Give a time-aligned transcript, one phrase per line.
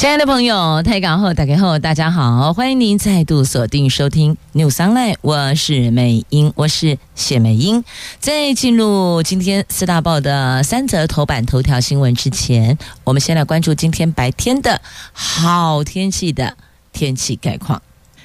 [0.00, 7.84] 亲爱的朋友，台港后打开后，大家好，欢迎您再度锁定收听 News Online，我是美英，我是谢美英。
[8.18, 14.80] 在进入今天四大报的三则头版头条新闻之前，我们先来关注今天白天的
[15.12, 16.56] 好天气的
[16.94, 17.82] 天气概况。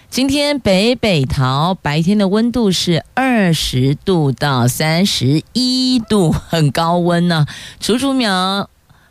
[0.09, 7.53] 今天北北桃白天的温度是二十度到三十一度，很高温呢、啊。
[7.81, 8.69] 竹竹苗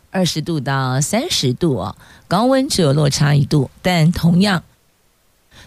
[0.09, 1.95] 二十度到三十度哦。
[2.27, 4.63] 高温只有落差一度，但同样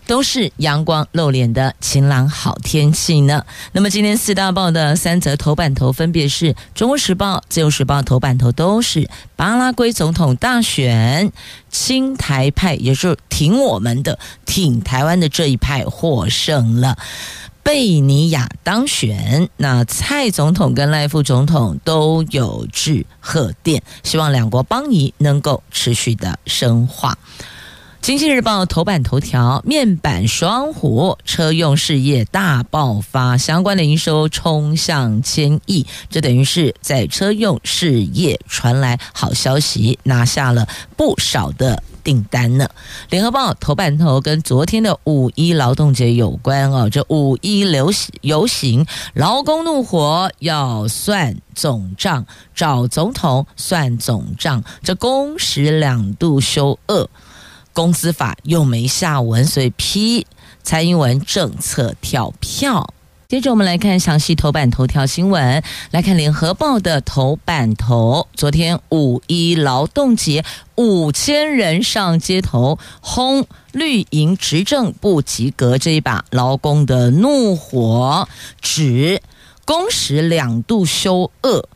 [0.07, 3.45] 都是阳光露脸的晴朗好天气呢。
[3.73, 11.31] 那么今天四大报的三则头版头分别是《中国时报》《自由时报》头版头都是巴拉圭总统大选，
[11.71, 16.97] 亲台派也就是挺我们的、挺台湾的这一派获胜了。
[17.63, 27.19] 贝尼亚当选，那蔡总统跟赖副总统都有致贺电，希望两国邦谊能够持续的深化。
[28.01, 41.83] 经济日报头版头条：面板双虎车用事业大爆发，相关的营收冲向千亿，这等于是在车用事业传来好消息，拿下了不少的。
[42.09, 42.67] 订单呢？
[43.11, 46.89] 联合报头版头跟昨天的五一劳动节有关哦。
[46.89, 54.65] 这五一流行游行，劳工怒火要算总账，找总统算总账。
[54.83, 57.07] 这工时两度修二，
[57.75, 60.27] 公司法又没下文，所以批
[60.63, 62.95] 蔡英文政策跳票。
[63.29, 68.27] 接着我们来看详细头版头条新闻，来看联合报的头版头。
[68.33, 70.43] 昨天五一劳动节，
[70.77, 78.27] 五千人上街头轰绿营执政不及格，这一把劳工的怒火，
[78.63, 79.21] 指
[79.67, 81.69] 工时两度修二，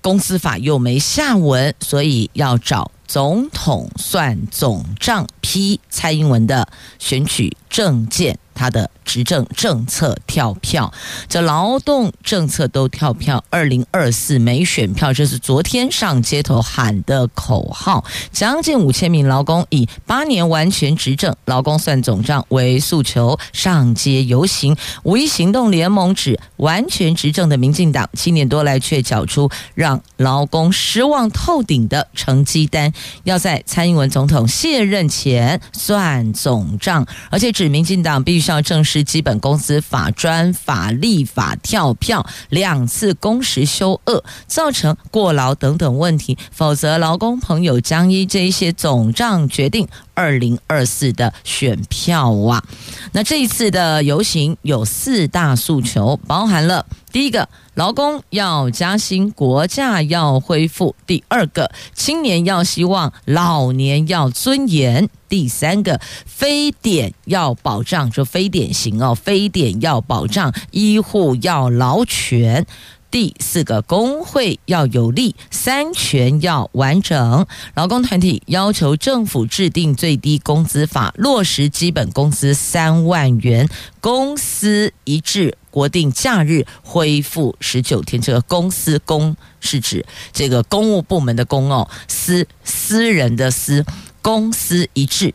[0.00, 6.68] 公司法又没下文，所以要找总统算总账，批蔡英文的
[7.00, 8.38] 选举政见。
[8.54, 10.92] 他的执政政策跳票，
[11.28, 13.42] 这劳动政策都跳票。
[13.50, 18.04] 二零二四没选票，这是昨天上街头喊的口号。
[18.30, 24.76] 将近五千名劳工以八年完全执政，劳工算总账为诉求上街游行。
[25.02, 32.92] 五一行动联盟指，完全执政的民进党七年多来却缴出让劳工失望透顶的成绩单，
[33.24, 52.64] 要在蔡英文总统卸任前算总账，而且指民进党必要正视基本工资法专法立法跳票两次工时休恶，造成过劳等等问题，否则劳工朋友将依这一些总账决定二零二四的选票啊。
[53.12, 57.48] 那这一次的游行有四大诉求，包含了第一个。
[57.74, 72.66] 劳工要加薪，国家要恢复；第二个，青年要希望，老年要尊严；第三个，非典要保障，就非典型哦，非典要保障，医护要劳权。
[73.10, 77.46] 第四个，工会要有力，三权要完整。
[77.74, 83.68] 劳工团体要求政府制定最低工资法，落实基本工资三万元，
[84.00, 88.22] 公司一致，国定假日恢复十九天。
[88.22, 93.84] 这个公司公是指这个公务部门的公哦，私私人的私，
[94.20, 95.34] 公司一致。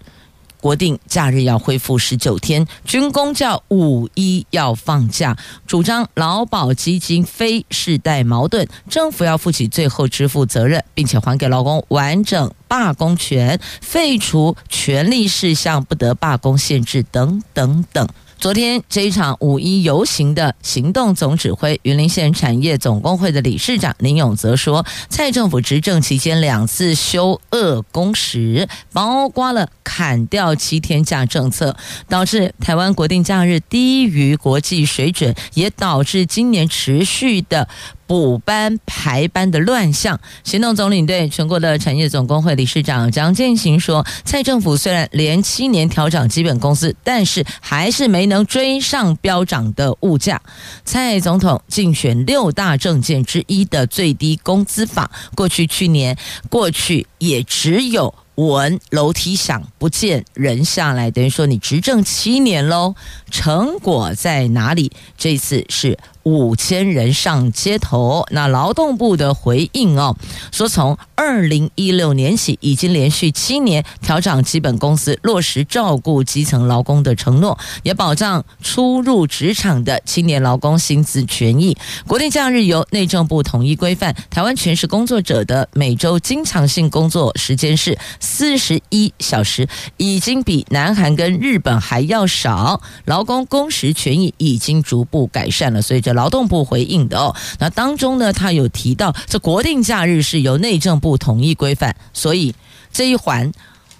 [0.59, 5.37] 国定假日要恢复十九天，军公叫五一要放假，
[5.67, 18.09] 主张劳保基金非世代矛盾，政府要负起最后支付责任，并且还给劳工完整罢工权，废除权利事项不得罢工限制等等等。
[18.39, 31.75] 昨天这一场五一游行的行动总指挥云林县产业总工会的理事长林永泽说，蔡政府执政期间两次修恶工时，包括了砍掉七天假政策，
[32.07, 37.67] 导致台湾国定假日低于国际水准，也导致今年持续的。
[38.07, 50.41] 补班排班的乱象，行动总领队全国的产业总工会理事长蒋建行说：“蔡政府虽然连七年调涨基本工资，但是还是没能追上飙涨的物价。
[50.85, 56.17] 蔡总统竞选六大政见之一的最低工资法，过去去年
[56.49, 62.93] 过去也只有。”闻楼梯响，不见人下来，等于说你执政七年喽，
[63.31, 64.91] 成果在哪里？
[65.17, 65.97] 这次是。
[66.23, 70.17] 五千人上街头，那劳动部的回应哦，
[70.51, 81.77] 说从二零一六年起，已经连续七年调整基本工资，落实照顾基层劳工的承诺，也保障初入职场的青年劳工薪资权益。
[82.05, 89.65] 国定假日由内政部统一规范，台湾全时工作者的每周经常性工工作时间是四十一小时，
[89.95, 96.17] 已经比南韩跟日本还要少，劳工工时权益已经逐步改善了，所以这。
[96.17, 102.55] 劳动部回应的哦，那当中呢，他有提到这国定假日是由内政部统一规范，所以
[102.91, 103.51] 这一环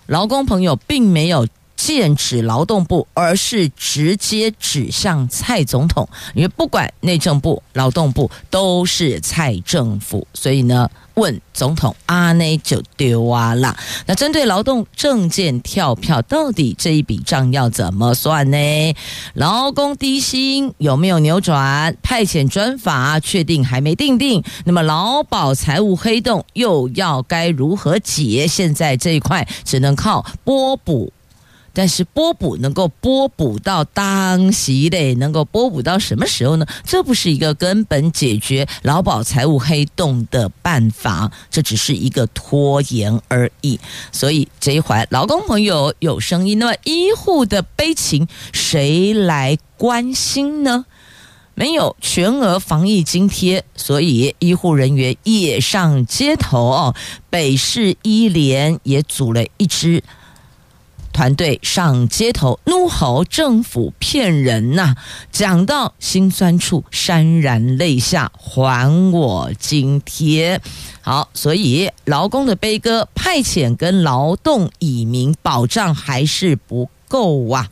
[0.08, 10.90] 劳工朋友并没有剑指劳动部，而是直接指向蔡总统，因为不管内政部、劳动部都是蔡政府，所以呢。
[11.18, 13.76] 问总统阿内就丢啊啦。
[14.06, 18.58] 那针对劳动证件跳票，到底这一笔账要怎么算呢？
[19.34, 21.98] 劳工低薪有没有扭转？
[22.04, 24.44] 派遣专法确定还没定定。
[24.66, 28.46] 那么劳保财务黑洞又要该如何解？
[28.48, 31.12] 现在这一块只能靠拨补。
[31.78, 36.66] 但是拨补能够拨补到当时嘞，能够拨补到什么时候呢？
[36.84, 43.80] 这不是一个根本解决劳保财务黑洞的办法，这只是一个拖延而已。
[44.12, 50.86] 所以这一环劳工朋友有声音，那么医护的悲情谁来关心呢？
[51.54, 56.96] 没有全额防疫津贴，所以医护人员也上街头哦。
[57.30, 60.04] 北市医联也组了一支。
[61.18, 64.96] 团队上街头怒吼政府骗人呐、
[65.32, 70.62] 讲到心酸处潸然泪下，还我津贴。
[71.02, 77.68] 好，所以劳工的悲歌，派遣跟劳动移民保障还是不够啊。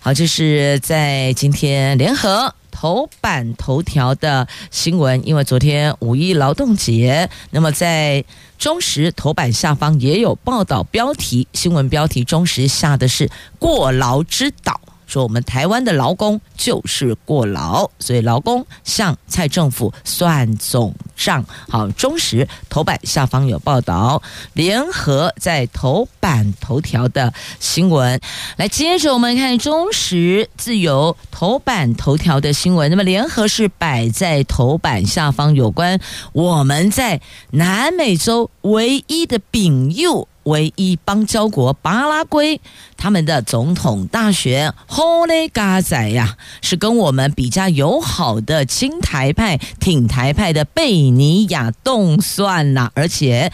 [0.00, 2.54] 好，这是在今天联合。
[2.74, 8.24] 头版头条的新闻，因为昨天五一劳动节，那么在
[8.58, 13.30] 中时头版下方也有报道标题，新闻标题中时下的是
[13.60, 14.80] 过劳之岛。
[15.06, 21.44] 说我们台湾的劳工就是过劳，所以劳工向蔡政府算总账。
[21.68, 24.22] 好，中时头版下方有报道，
[24.52, 28.20] 联合在头版头条的新闻。
[28.56, 32.90] 来，接着我们看中时自由头版头条的新闻。
[32.90, 36.00] 那么联合是摆在头版下方，有关
[36.32, 37.20] 我们在
[37.50, 40.28] 南美洲唯一的丙友。
[40.44, 42.60] 唯一邦交国巴拉圭，
[42.96, 53.50] 他们的总统大选，好嘞嘎仔呀，是跟我们比较友好的亲台派、挺台派的贝尼亚动算呐，而且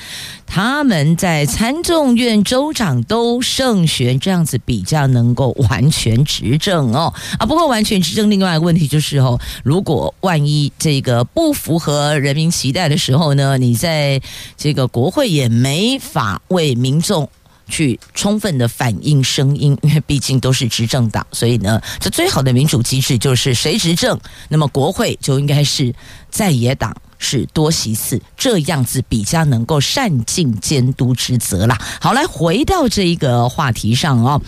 [0.46, 7.14] 他们在参众院州长都胜选，这样子比较能够完全执政哦。
[7.38, 14.20] 啊，不过完全执政，另外一个问题就是哦，如果万一这个不符合人民期待的时候呢，你在
[14.56, 16.76] 这个国会也没法为。
[16.80, 17.28] 民众
[17.68, 24.18] 去充分的反映声音，因为毕竟都是执政党，所以呢，这最好的民主机制就是谁执政，
[24.48, 25.94] 那么国会就应该是
[26.30, 31.78] 在野党是多席次，这样子比较能够善尽监督职责啦。
[32.00, 34.40] 好，来回到这一个话题上哦。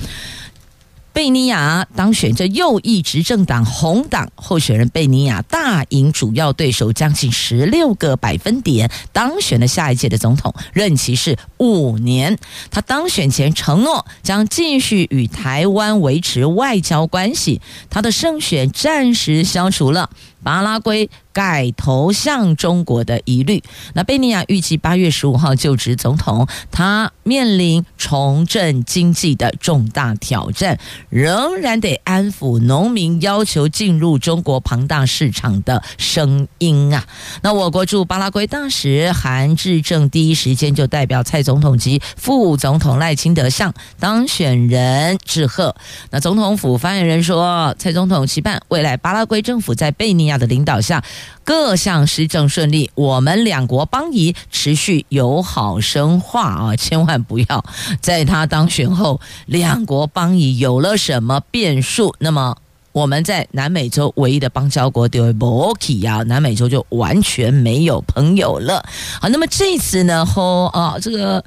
[1.12, 12.38] 贝尼亚当选，这右翼执政党红党候选人贝尼亚大赢主要对手将近十六个百分点，当选了下一届的总统，任期是五年。
[12.70, 17.60] 他当选前承诺将继续与台湾维持外交关系，
[17.90, 20.08] 他的胜选暂时消除了
[20.42, 23.62] 巴拉圭改投向中国的疑虑。
[23.94, 37.04] 那贝尼亚预计八月十五号就职总统，他面临重振经济的重大挑战，仍然得安抚农民要求进入中国庞大市场的声音啊。
[37.42, 45.74] 那我国驻巴拉圭大使韩志正第一时间就代表蔡总统及副总统赖清德向当选人致贺。
[46.10, 51.02] 那总统府发言人说，蔡总统期盼未来巴拉圭政府在贝尼亚的领导下，
[51.44, 56.76] 各项施政顺利，我们两国邦谊持续友好深化啊！
[56.76, 57.64] 千万不要
[58.00, 62.56] 在他当选后，两国邦谊有了什么变数，那么
[62.92, 68.84] 我们在南美洲唯一的邦交国就会没去啊，南美洲就完全没有朋友了。
[69.20, 71.44] 好，那么这次呢，后啊，这个。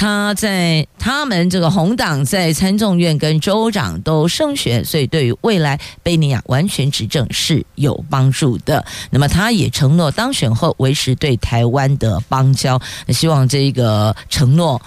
[0.00, 8.86] 他在他们这个红党在参众院跟州长都胜选，所以对于未来贝尼亚完全执政是有帮助的。
[9.10, 14.80] 那么他也承诺当选后维持对台湾的邦交，希望这个承诺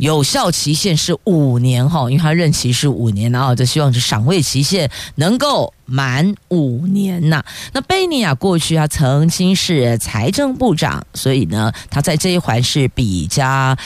[0.00, 7.44] 有效期限是五年哈，因为他任期是五年，然后就希望是赏位期限能够满五年呐。
[7.74, 13.76] 那贝尼亚过去他曾经是财政部长，所以呢，他在这一环是比较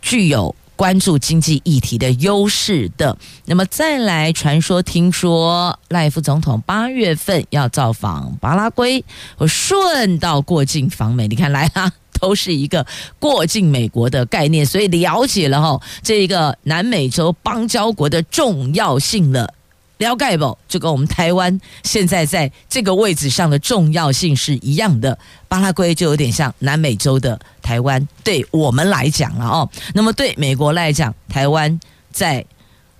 [0.00, 3.18] 具有关注经济议题的优势的。
[3.46, 9.04] 那么再来传说，听说赖副总统八月份要造访巴拉圭，
[9.38, 11.92] 我顺道过境访美，你看来啦。
[12.20, 12.84] 都是一个
[13.20, 19.54] 过境美国的概念，所以了解了哈，这个南美洲邦交国的重要性了。
[19.98, 20.58] 了解不？
[20.66, 25.18] 就跟我们台湾现在在这个位置上的重要性是一样的。
[25.46, 29.70] 巴拉圭就有点像南美洲的台湾，对我们来讲了哦。
[29.94, 31.78] 那么对美国来讲，台湾
[32.10, 32.44] 在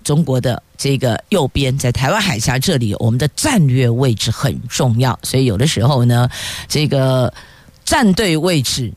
[0.03, 5.17] 中国的这个右边，在台湾海峡这里，我们的战略位置很重要。
[5.23, 6.29] 所以有的时候呢，
[6.67, 7.33] 这个
[7.83, 8.93] 战队位置。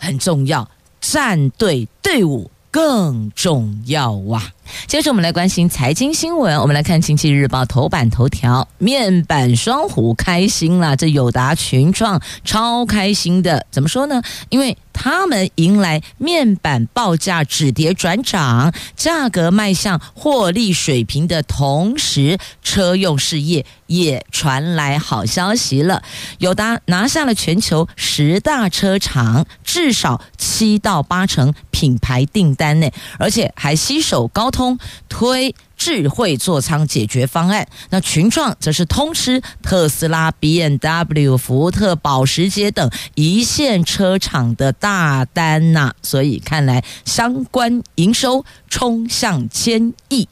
[0.00, 4.52] 很重要，战队队伍更重要啊！
[4.86, 13.66] 接着我们来关心财经新闻，我们来看《经济日报》头版头条：面板双虎开心了，这友达、群创超开心的。
[13.70, 14.22] 怎么说呢？
[14.50, 26.02] 因为他们迎来面板报价止跌转涨，价格迈向获利水平的同时，车用事业也传来好消息了。
[26.38, 34.78] 友达拿下了全球十大车厂至少七到八成品牌订单呢，而且还携手高通
[35.08, 50.28] 推智慧座舱解决方案，那群创则是通吃特斯拉、BMW、福特、保时捷等一线车厂的大单呐，所以看来相关营收冲向千亿，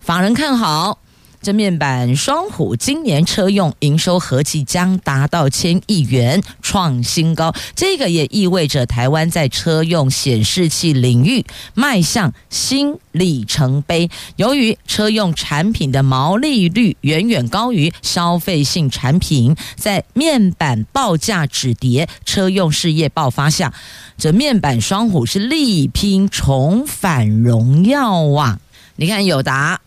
[0.00, 0.98] 法人看好。
[1.40, 7.54] 这面板双虎今年车用营收合计将达到千亿元，创新高。
[7.74, 14.10] 这个也意味着台湾在车用显示器领域迈向新里程碑。
[14.36, 23.72] 由于车用产品的毛利率远远高于消费性产品，在面板报价止跌、车用事业爆发下，
[24.18, 28.58] 这面板双虎是力拼重返荣耀啊！
[28.96, 29.80] 你看友达。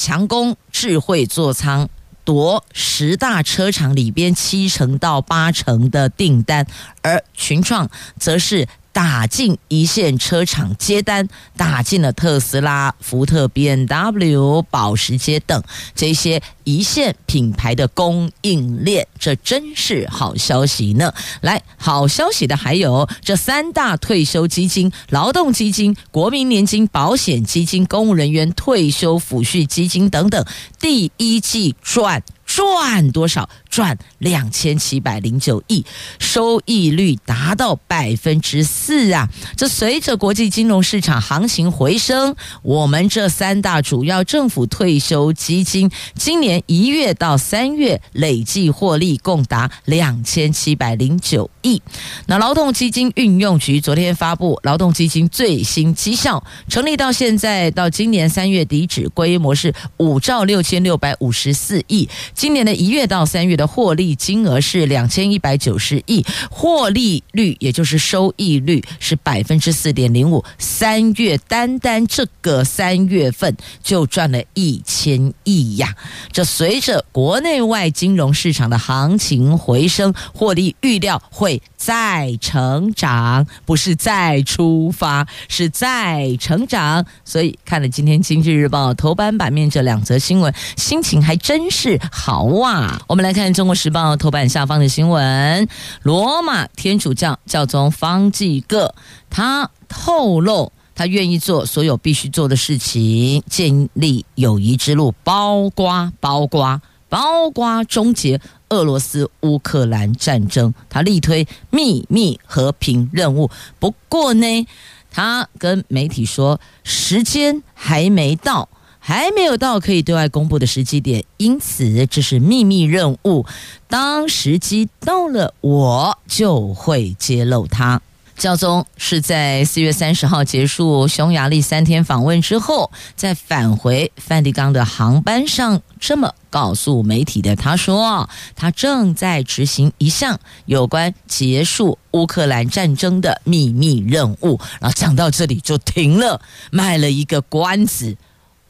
[0.00, 1.90] 强攻智慧座舱，
[2.24, 6.66] 夺十大车厂里边七成到八成的订单，
[7.02, 8.66] 而群创则是。
[8.92, 15.62] 打进一线车厂接单，打进了特斯拉、福特、BMW、保时捷等
[15.94, 21.14] 这些一线品牌的供应链，这真是好消息呢！
[21.40, 30.44] 来，好消息的还有这三大退休基金：劳动基金、国民年金保险基金、公务人员退休抚恤基金等等，
[30.80, 32.22] 第一季赚。
[32.54, 33.48] 赚多少？
[33.70, 35.86] 赚两千七百零九亿，
[36.18, 39.28] 收益率达到百分之四啊！
[39.56, 51.80] 这随着国际金融市场行情回升，我们这三大主要政府退休基金今年一月到三月累计获利共达两千七百零九亿。
[52.26, 62.08] 那劳动基金运用局昨天发布劳动基金最新绩效，成立到现在到今年三月底止，规模是五兆六千六百五十四亿。
[62.40, 70.42] 今年的一月到三月的获利金额是两千一百九十亿，获利率也就是收益率是百分之四点零五。
[70.56, 75.94] 三月单单这个三月份就赚了一千亿呀！
[76.32, 87.04] 这随着国内外金融市场的行情回升，获利预料会再成长，不是再出发，是再成长。
[87.22, 92.29] 所以看了今天《经济日报》头版版面这两则新闻，心情还真是好。
[92.30, 93.02] 好哇！
[93.08, 95.66] 我们来看《中国时报》头版下方的新闻：
[96.04, 98.94] 罗马天主教教宗方济各，
[99.28, 113.50] 他透露他愿意做所有必须做的事情，建立友谊之路，包括包括包括终结俄罗斯乌克兰战争，他力推秘密和平任务。
[113.80, 114.68] 不过呢，
[115.10, 118.68] 他跟媒体说，时间还没到。
[119.02, 123.46] 还没有到可以对外公布的时机点，因此这是秘密任务。
[123.88, 128.00] 当时机到了，我就会揭露它。
[128.36, 137.54] 教宗是在四月三十号结束匈牙利三天访问之后，在返回梵蒂冈的航班上，这么告诉媒体的。
[137.54, 144.58] 他说，他正在执行一项有关结束乌克兰战争的秘密任务。
[144.80, 146.40] 然后讲到这里就停了，
[146.70, 148.16] 卖了一个关子。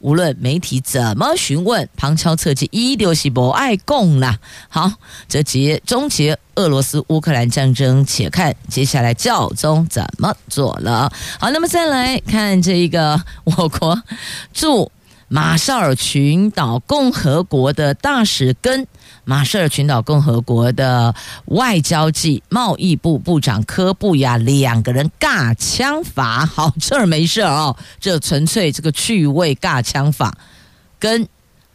[0.01, 4.39] 无论媒体怎么询问，旁敲侧击，一丢西不爱供啦。
[4.69, 4.91] 好，
[5.27, 11.11] 这集终结俄罗斯乌克兰战争，且看接下来教宗怎么做了。
[11.39, 14.01] 好，那么再来看这一个我国
[14.53, 14.91] 驻
[15.33, 18.85] 马绍尔群岛共和国的大使跟。
[19.23, 30.37] 马绍尔群岛共和国的外交暨贸易部部长科布亚两个人尬枪法，好，这儿没事哦，这纯粹这个趣味尬枪法，
[30.99, 31.25] 跟。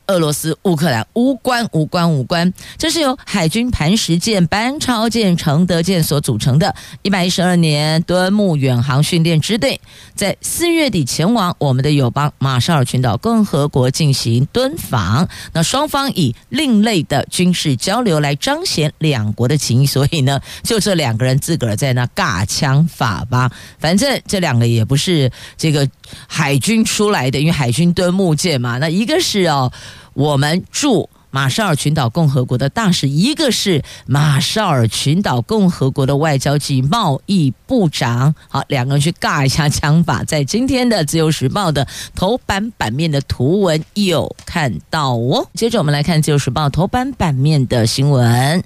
[0.09, 2.53] 俄罗斯、乌克兰无关、无关、无关。
[2.79, 9.81] 这是由海军磐石舰、班超舰、承德舰所组成的一百一十二年敦睦远航训练支队，
[10.15, 15.29] 在四月底前往我们的友邦马绍尔群岛共和国进行敦访。
[15.53, 23.51] 那双方以另类的军事交流来彰显两国的情谊，所以呢，就这两个人自个儿在那尬枪法吧。
[23.79, 25.89] 反正这两个也不是这个
[26.27, 28.79] 海军出来的，因为海军敦睦舰嘛。
[28.79, 29.73] 那一个是哦。
[30.17, 45.47] 我们驻马绍尔群岛共和国的大使，一个是马绍尔群岛共和国的外交及贸易部长，好，两个人去尬一下枪法，在今天的《自由时报》的头版版面的图文有看到哦。
[45.53, 48.65] 接着我们来看《自由时报》头版版面的新闻：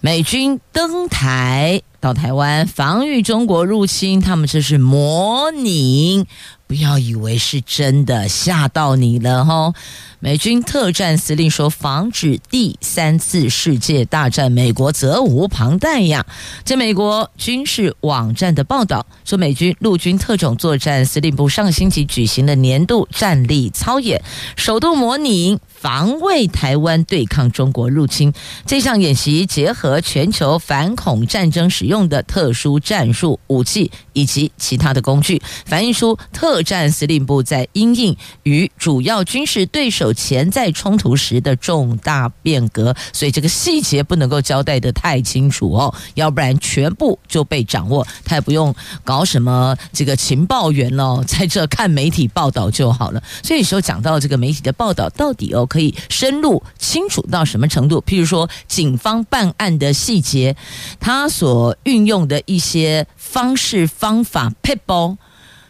[0.00, 6.26] 美军登台到台湾防御中国入侵，他们这是模拟，
[6.66, 9.74] 不要以为是真的，吓到你了吼。
[10.22, 16.26] 美军特战司令说：“防止第三次世界大战，美国责无旁贷呀。”
[16.62, 24.22] 在美国军事网站的报道说，美军陆军特种作战司令部上星期举行的年度战力操演，
[24.56, 28.34] 首度模拟防卫台湾、对抗中国入侵。
[28.66, 40.14] 这项演习结合全球反恐战争使用的特殊战术武器以及其他的工具，反映出特战司令部在因应与主要军事对手。
[40.30, 53.22] 潜在冲突时的重大变革，所以这个细节不能够交代得太清楚哦，要不然全部就被掌握，他也不用搞什么这个情报员哦，在这看媒体报道就好了。
[53.42, 58.00] 所以说讲到这个媒体的报道到底哦可以深入清楚到什么程度？
[58.06, 60.54] 譬如说警方办案的细节，
[61.00, 65.16] 他所运用的一些方式方法撇步，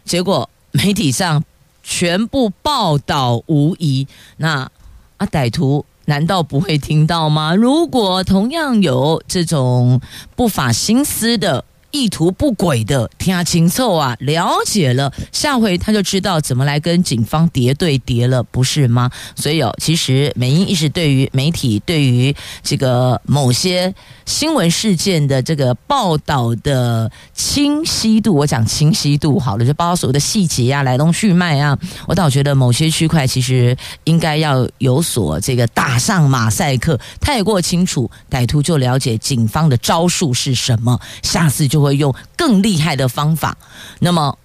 [0.03, 1.43] 结果媒体上。
[1.83, 4.69] 全部报道无疑，那
[5.17, 7.55] 啊歹徒难道不会听到吗？
[7.55, 9.99] 如果同样有这种
[10.35, 11.65] 不法心思的。
[11.91, 19.11] 意图不轨的听清楚啊，了解了，下回他就知道怎么来跟警方叠对叠了，不是吗？
[19.35, 23.93] 所以哦，其实美英一直对于媒体对于这个某些
[24.25, 31.77] 新闻事件的这个报道的清晰度，我讲清晰度好了，就包括所有的细节啊、来龙去脉啊，
[32.07, 33.75] 我倒觉得某些区块其实
[34.05, 41.80] 应该要有所这个打上马赛克，太过清楚，歹徒就了解警方的招数是什么，下次就。
[41.81, 43.57] 会用更厉害的方法，
[43.99, 44.37] 那么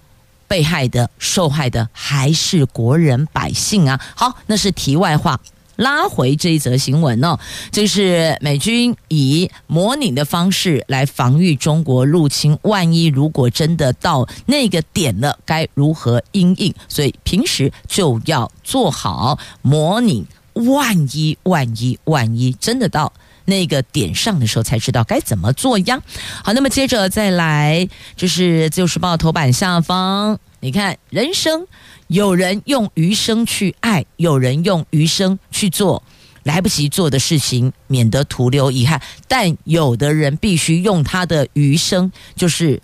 [0.47, 3.99] 被害的、受害的还是国人百姓啊！
[4.15, 5.39] 好，那是题外话。
[5.75, 7.37] 拉回这一则新闻哦，
[7.71, 12.57] 这是美军以模拟的方式来防御中国入侵。
[12.63, 16.73] 万一如果真的到那个点了，该如何应应？
[16.87, 20.25] 所以平时就要做好模拟。
[20.55, 23.13] 万一、万一、万一真的到。
[23.47, 26.01] 那个点上的时候才知道该怎么做呀。
[26.43, 31.65] 好，那么接着再来，就是《自由时报》头版下方，你看，人生
[32.07, 36.03] 有人用余生去爱，有人用余生去做
[36.43, 39.01] 来不及做的事情，免得徒留遗憾。
[39.29, 42.81] 但有的人必须用他的余生，就是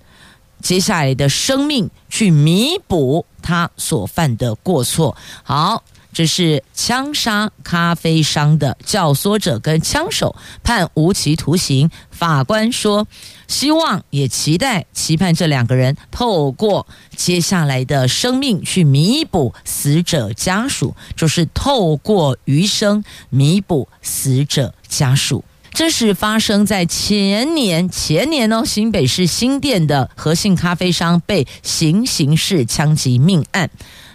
[0.61, 5.17] 接下来的生命，去弥补他所犯的过错。
[5.43, 5.83] 好。
[6.13, 11.89] 这是枪杀咖啡商的教唆者跟枪手判无期徒刑。
[12.11, 13.07] 法官说，
[13.47, 25.43] 希望也期待期盼这两个人透过接下来的生命去弥补死者家属，就是透过余生弥补死者家属。
[25.73, 33.71] 这是发生在前年前年哦，新北市新店的何姓咖啡商被行刑式枪击命案。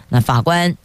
[0.07, 0.77] 那法官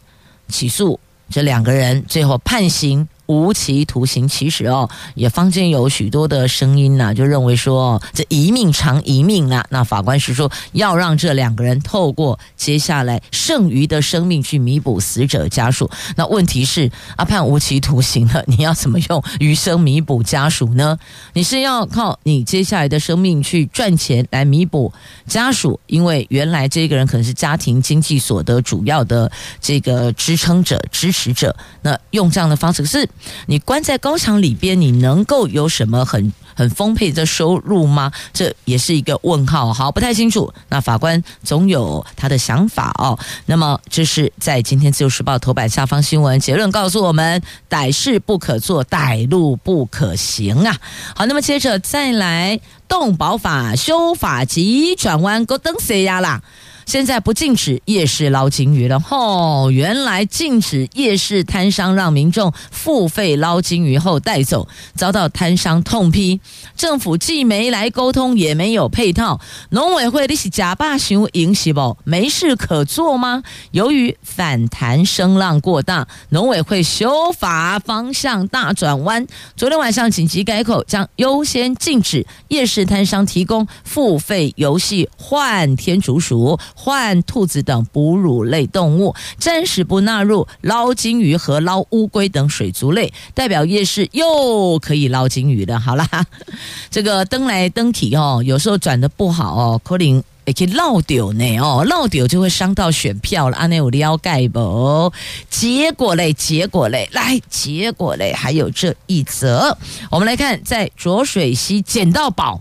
[0.49, 0.99] 起诉。
[1.31, 4.27] 这两个人最后判刑无期徒刑。
[4.29, 9.65] 其实哦，也坊间有许多的声音呐、就认为说这一命偿一命啊。
[9.71, 15.91] 那法官是说要让这两个人透过接下来剩余的生命去弥补死者家属。
[16.17, 20.99] 那问题是，阿判无期徒刑了，你要怎么用余生弥补家属呢？
[21.35, 24.93] 你是要靠你接下来的生命去赚钱来弥补
[25.27, 25.79] 家属？
[25.87, 31.55] 因为原来这个人可能是家庭经济所得主要的这个支撑者、支持者。
[31.83, 33.09] 那用这样的方式，是
[33.47, 38.13] 你关在高墙里边，你能够有什么很很丰沛的收入吗？
[38.33, 39.73] 这也是一个问号。
[39.73, 40.53] 好，不太清楚。
[40.69, 43.19] 那法官总有他的想法哦。
[43.47, 50.77] 那么，这是在今天自由时报头版下方新闻结论告诉我们：歹事不可做，歹路不可行啊。
[51.15, 56.43] 好，那么接着再来动保法修法急转弯，够登谁呀啦？
[56.87, 66.41] 现在不禁止夜市捞金鱼了，吼、原来禁止夜市摊商让民众付费捞金鱼后带走，遭到摊商痛批。
[66.77, 69.41] 政府既没来沟通，也没有配套。
[69.71, 71.97] 农委会你是假霸行营是不？
[72.05, 73.43] 没事可做吗？
[73.73, 79.27] 由于反弹声浪过大，农委会修法方向大转弯。
[79.57, 86.59] 昨天晚上紧急改口，将优先禁止夜市摊商提供付费游戏换天竺鼠。
[86.75, 95.79] 换兔子等哺乳类动物，暂时不纳入捞金鱼和捞乌龟等水族类，代表夜市又可以捞金鱼了。
[95.79, 96.07] 好啦，
[96.91, 103.57] 这个登来登去哦，有时候转的不好哦，可能也可以漏掉呢哦，漏掉就会伤到选票了。
[103.57, 105.13] 安内有了解不？
[105.49, 109.79] 结果嘞，结果嘞，来，结果嘞，还有这一则，
[110.11, 112.61] 我们来看，在浊水溪捡到宝。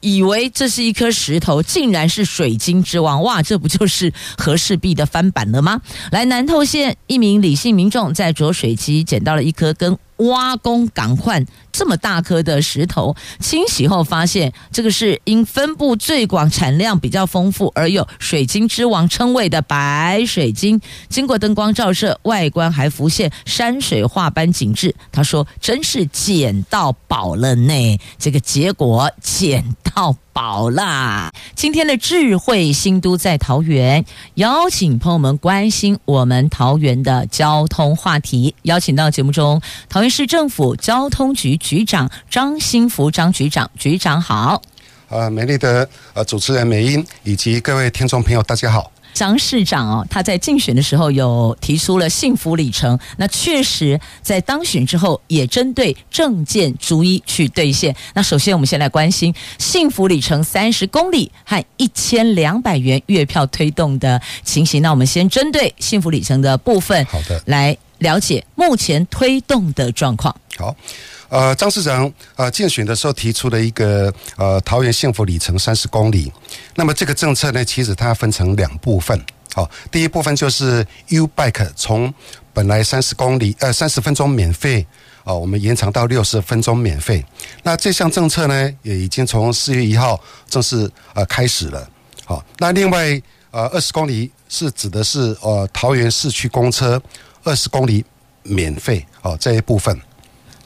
[0.00, 3.22] 以为这是一颗石头，竟然是水晶之王！
[3.22, 5.80] 哇，这不就是和氏璧的翻版了吗？
[6.10, 20.80] 来，南投县一名李姓民众在浊水溪捡到了一颗跟挖工赶换这么大颗的石头，清洗后发现，这个是因分布最广、产量比较丰富而有“水晶之王”称谓的白水晶。
[21.08, 24.94] 经过灯光照射，外观还浮现山水画般景致。
[25.12, 31.32] 他说：“真是捡到宝了呢！”这个结果捡到好啦！
[31.56, 40.08] 今天的智慧新都在桃园，邀请朋友们关心我们桃园的交通话题，邀请到节目中桃园。
[40.08, 44.62] 市政府交通局局长张新福张局长，局长好。
[45.08, 48.92] 呃，美丽的呃主持人美英以及各位听众朋友，大家好。
[49.18, 57.92] 张市长哦，他在竞选的时候有提出了幸福里程，那确实在当选之后也针对政见逐一去兑现。
[58.14, 64.80] 那首先我们先来关心幸福里程三十公里和一千两百元月票推动的情形。
[64.80, 67.76] 那我们先针对幸福里程的部分，好的，来。
[67.98, 70.32] 了解目前推动的状况。
[70.56, 70.76] 好，
[71.28, 76.32] 呃，张市长呃竞选的时候提出了一个呃桃园幸福里程三十公里。
[76.74, 79.20] 那么这个政策呢，其实它分成两部分。
[79.54, 82.12] 好，第一部分就是 U Bike 从
[82.52, 84.86] 本来三十公里呃三十分钟免费
[85.24, 87.24] 哦，我们延长到六十分钟免费。
[87.62, 91.88] 那这项政策呢，也已经从四月一号正式呃开始了。
[92.24, 97.00] 好，那另外呃二十公里是指的是呃桃园市区公车。
[97.44, 98.04] 二十公里
[98.42, 99.98] 免费哦，这一部分，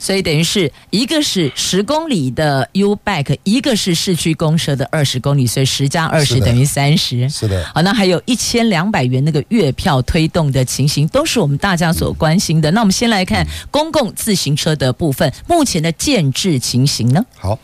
[0.03, 7.29] 所以等于是一个是十公里的 U Bike，一个是市区公车的二十公里，所以十加二十等于三十。
[7.29, 12.69] 是的，好，那还有一千两百元那个月票推动的情形，都是我们大家所关心的。
[12.71, 17.25] 那我们先来看公共自行车的部分，目前的建制情形呢？
[17.39, 17.57] 好，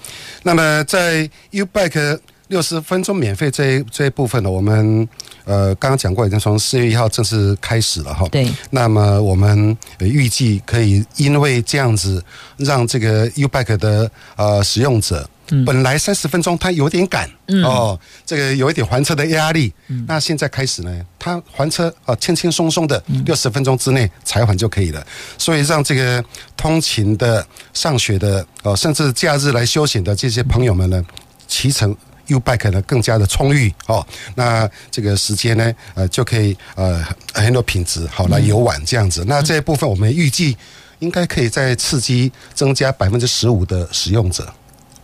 [0.44, 2.20] 那么在 U Bike。
[2.50, 5.08] 六十分钟免费这一这一部分呢，我们
[5.46, 8.28] 呃刚刚讲过，已经从四月一号正式开始了哈。
[8.30, 8.52] 对。
[8.72, 12.24] 那么我们预计可以因为这样子，
[12.58, 15.30] 让这个 Ubike 的呃使用者，
[15.64, 17.30] 本来三十分钟他有点赶
[17.64, 19.72] 哦，这个有一点还车的压力。
[20.08, 25.06] 那现在开始呢，他还车啊轻轻松松的六十分钟之内才还就可以了。
[25.38, 26.24] 所以让这个
[26.58, 31.06] 通勤的、上学的哦，甚至假日来休闲的这些朋友们呢，
[31.48, 31.96] 骑乘。
[32.30, 39.24] U bike 呢更加的充裕哦，那这个时间呢，呃，就可以呃很多品质，好来游玩这样子。
[39.28, 40.58] 那这一部分我们预计
[41.00, 44.52] 应该可以再刺激增加百分之十五的使用者。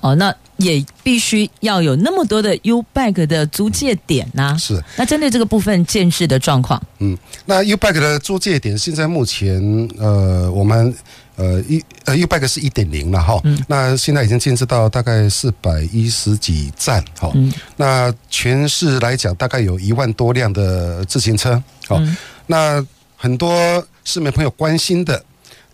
[0.01, 4.57] 哦，那也必须要有那么多的 U bike 的租借点呐、啊。
[4.57, 4.83] 是。
[4.95, 9.59] 那针对这个部分建设的状况，嗯，那 U bike 的租借点现在目前
[9.97, 10.95] 呃我们。
[11.36, 17.32] 呃，一呃，Ubike 是一点零了哈，那现在已经建设到大概四百一十几站，哈，
[17.76, 22.02] 那全市来讲大概有一万多辆的自行车，好，
[22.48, 22.86] 那
[23.17, 25.24] 很多市民朋友关心的，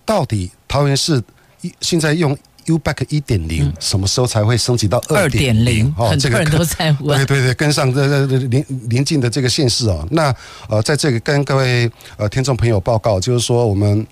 [0.05, 1.21] 到底桃园市
[1.79, 5.93] 现在用 U-Bike 一点零，什么时候才会升级到二点零？
[5.97, 7.17] 哦，很多人都在问。
[7.25, 10.07] 对对对，跟上这这邻临近的这个县市哦。
[10.11, 10.33] 那
[10.69, 14.05] 呃，在这个跟各位呃听众朋友报告，就是说我们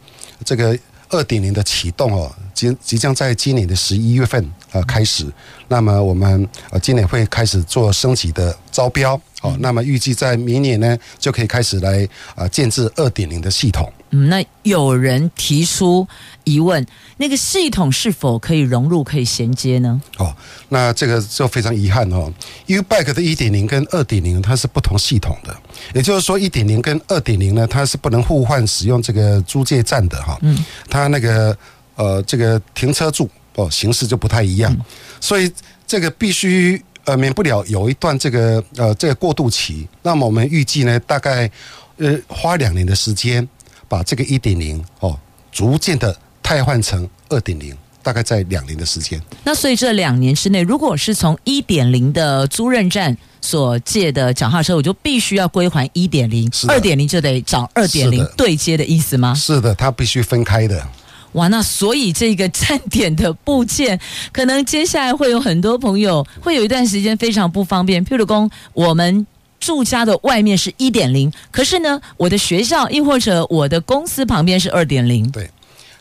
[0.44, 0.78] 这个
[1.10, 5.26] 二点零的启动哦，即即将在今年的十一月份呃开始。
[5.68, 9.20] 那么我们呃今年会开始做升级的招标。
[9.40, 13.92] 好，那么预计在明年呢，就可以开始来啊建置二点零的系统。
[14.12, 16.06] 嗯，那有人提出
[16.44, 16.86] 疑问，
[17.18, 20.02] 那个系统是否可以融入、可以衔接呢？
[20.18, 20.36] 哦，
[20.68, 22.30] 那这个就非常遗憾哦。
[22.66, 25.56] U-Bike 的一点零跟二点零它是不同系统的，
[25.94, 30.38] 也就是说一点零跟二点零呢，它是不能互换使用这个租借站的哈。
[30.42, 31.56] 嗯，它那个
[31.96, 34.86] 呃这个停车柱哦形式就不太一样，嗯、
[35.22, 35.50] 所以
[35.88, 36.84] 这个必须。
[37.06, 39.88] 呃，免不了有一段这个呃这个过渡期。
[40.04, 41.50] 那么我们预计呢，大概
[41.98, 43.48] 呃花两年的时间，
[43.88, 45.18] 把这个一点零哦，
[45.52, 49.22] 逐渐的汰换成二点零，大概在两年的时间。
[49.44, 59.34] 那所以这两年之内，如果是从一点零的租赁站所借的脚踏车，我就必须要归还一点零，二点零就得找二点零对接的意思吗？
[59.34, 60.86] 是的，它必须分开的。
[61.34, 64.00] 哇，那所以这个站点的部件，
[64.32, 68.04] 可能接下来会有很多朋友会有一段时间非常不方便。
[68.04, 69.28] 譬如说，我们
[69.60, 75.30] 住家的外面是一点零，可是呢，我的学校亦或者我的公司旁边是二点零。
[75.30, 75.48] 对，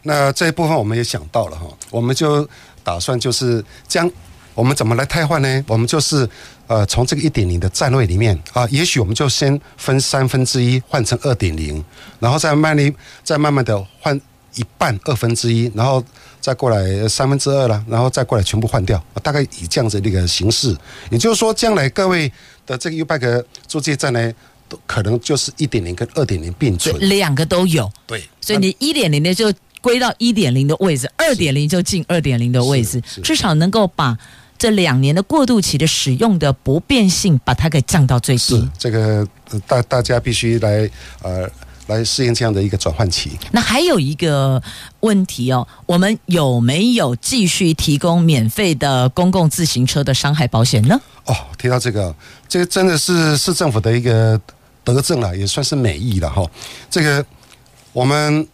[0.05, 2.49] 那这一部分我们也想到了哈，我们就
[2.83, 4.11] 打算就是将
[4.55, 5.65] 我们怎么来替换呢？
[5.67, 6.27] 我们就是
[6.69, 11.85] 呃，从这个一点零的站位里面啊，也许我们就先分三分之一换成二点零，
[12.19, 14.19] 然后再慢慢再慢慢的换。
[14.55, 16.03] 一半二分之一，然后
[16.41, 20.77] 再过来三分之二了，然后再过来全部换掉，大概以这样子的一个形式。
[21.11, 22.33] 也就是说，将来各位
[22.67, 24.33] 的这个 U-Bike 租借站呢，
[24.69, 27.91] 都可能就是一点零跟二点零并存，两个都有。
[28.07, 34.17] 对，所以你一点零的就归到一点零的位置，二点零就进二点零的位置，至少能够把
[34.57, 38.57] 这两年的过渡期的使用的不变性，把它给降到最低。
[38.57, 39.29] 是这个
[39.67, 40.91] 大大家必须来
[41.23, 41.49] 呃。
[41.89, 43.33] 来适应这样的一个转换期。
[43.51, 44.63] 那还有一个
[45.01, 50.99] 问题哦，我们有没有继续提供免费的公共自行车的伤害保险呢？
[51.27, 52.15] 哦，提到这个，
[52.49, 54.41] 这个真的是市政府的一个
[54.85, 56.49] 德政了，也算是美意了哈。
[56.89, 57.25] 这个
[57.93, 58.47] 我们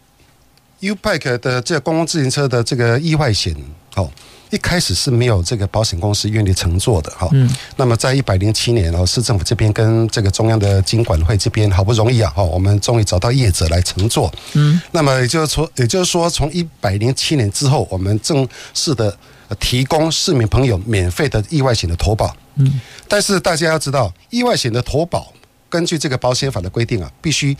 [0.79, 3.55] U-Bike 的这个公共自行车的这个意外险，
[3.93, 4.11] 好。
[4.55, 19.13] 一开始是没有这个保险公司愿意乘坐的哈，嗯，那么在一百零七年，然后市政府这边跟这个中央的经管会这边好不容易啊，哈，我们终于找到业者来乘坐，嗯，那么也就是说，也就是说，从一百零七年之后，我们正式的
[19.59, 25.33] 提供市民朋友免费的意外险的投保，嗯，但是大家要知道，意外险的投保
[25.67, 27.57] 根据这个保险法的规定啊，必须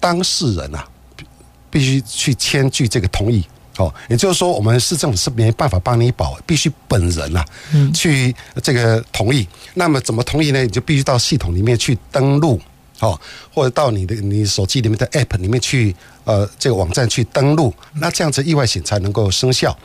[0.00, 0.88] 当事人啊，
[1.68, 3.44] 必须去签具这个同意。
[3.78, 7.46] 哦，也就是说，我们市政府是没办法帮你保，必须本人呐、啊，
[7.94, 9.46] 去这个同意。
[9.74, 10.60] 那么怎么同意呢？
[10.62, 12.60] 你就必须到系统里面去登录，
[12.98, 13.18] 哦，
[13.54, 19.76] 或者到你的你手机里面的 App 里面去，呃，这个网站去登录，那这样子意外险才能够生效。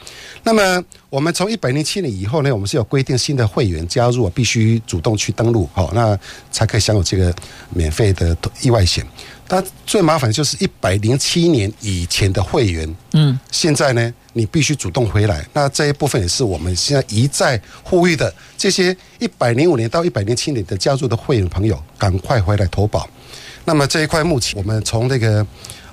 [0.42, 6.18] 那么我们从一百零七年以后呢，我们是有规定新的会员加入，必须主动去登录，好，那
[6.52, 7.32] 才可以享有这个
[7.70, 9.06] 免费的意外险。
[9.50, 15.46] 那最麻烦的就是一百零七年以前的会员，嗯，现在呢，你必须主动回来。
[15.54, 23.08] 那这一部分也是我们现在一再呼吁的，这些一百零五年到一百零七年的加入的会员朋友，赶快回来投保。
[23.66, 25.46] 那么这一块目前我们从那个。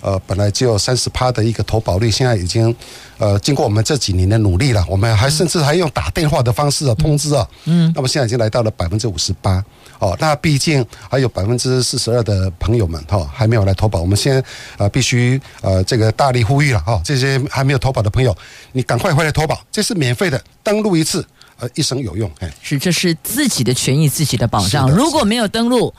[0.03, 2.75] 呃，本来只有三十趴的一个投保率，现在已经，
[3.19, 9.63] 呃，经过我们这几年的努力了，我们还甚至还用打电话的方式啊通知啊，嗯，那么现在已经来到了百分之五十八，
[10.01, 14.45] 哦，那毕竟还有百分之四十二的朋友们哈、哦、还没有来投保，我们先啊、
[14.79, 18.37] 呃、必须呃这个大力呼吁了哈、哦，这些还没有投保的朋友，
[18.73, 21.25] 你赶快回来投保，这是免费的，登录一次，
[21.59, 25.95] 呃，一生有用，哎，是，这是自己的权益，自己的保障，如果没有登录。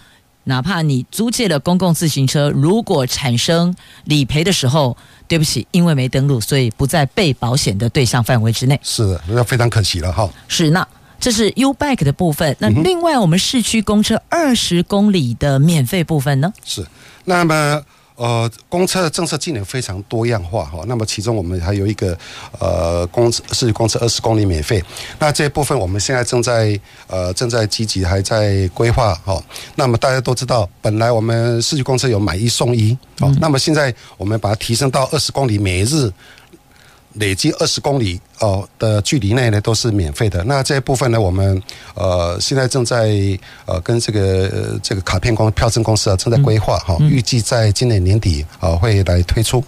[0.45, 8.79] 哪怕你租借了公共自行车，如果产生理赔的时候，对不起，因为没登录，所以不在被保险的对象范围之内。
[8.81, 10.27] 是的，那非常可惜了哈。
[10.47, 10.85] 是，那
[11.21, 12.53] 这是 U-Bike 的部分。
[12.60, 16.51] 那另外，我们市区公车二十公里的免费部分呢？
[16.65, 16.86] 是，
[17.23, 17.81] 那么。
[18.17, 20.84] 呃，公车的政策今年非常多样化哈。
[20.86, 22.15] 那么其中我们还有一个
[22.60, 24.84] 呃公市区公车二十公里免费。
[25.17, 29.41] 那这一部分我们现在正在呃正在积极还在规划哈。
[29.73, 36.12] 那么大家都知道，本来我们市区公车有买一送一，哦，那么现在我们把它提升到二十公里每日。
[37.13, 40.43] 累计二十公里哦的距离内呢，都是免费的。
[40.43, 41.62] 那这一部分呢，我们
[41.93, 43.10] 呃现在正在
[43.65, 49.63] 呃跟这个、呃、这个卡片公票证公司啊正在规划哈，预计在今年年底啊会来推出。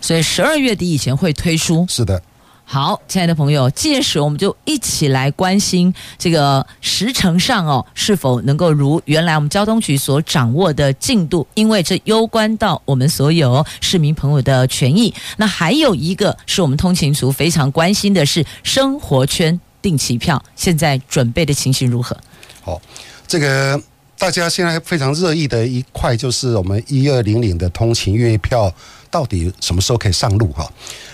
[0.00, 1.86] 所以十二月底以前会推出。
[1.88, 2.20] 是的。
[2.70, 15.14] 好，亲爱的朋友，届时我们就一起来关心这个时程上哦，是否能够如原来我们交通局所掌握的进度，因为这攸关到我们所有市民朋友的权益。
[15.38, 22.14] 那还有一个是我们通勤族非常关心的是生活圈定期票，现在准备的情形如何？
[22.60, 22.78] 好，
[23.26, 23.80] 这个
[24.18, 28.70] 大家现在非常热议的一块就是我们一二零零的通勤月票
[29.10, 30.70] 到底什么时候可以上路哈？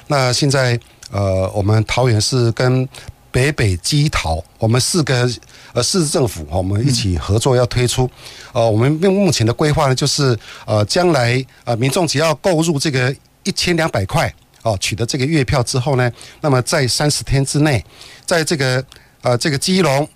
[0.09, 0.81] 那现在。
[1.15, 2.87] 呃，我们桃园市跟
[3.31, 5.31] 北北基桃，我们四个
[5.73, 8.11] 呃市政府，我们一起合作要推出。
[8.53, 17.85] 呃，我们目目前的规划呢，就是呃，将来呃民众只要购入这个一千两百块哦，取得这个月票之后呢，那么在三十天之内，
[18.27, 18.85] 在这个
[19.23, 20.09] 呃这个基隆、